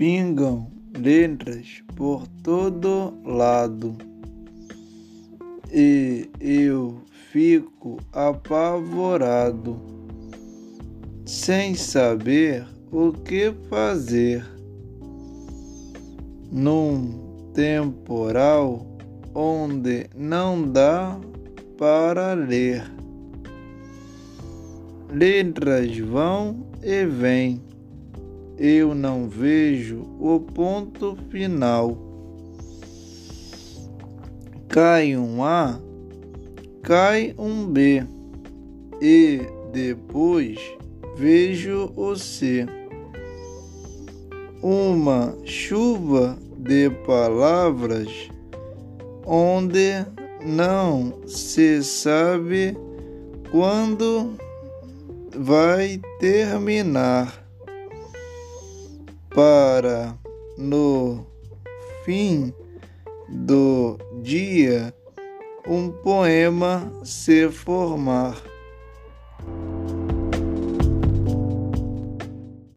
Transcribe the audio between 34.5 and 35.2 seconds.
Cai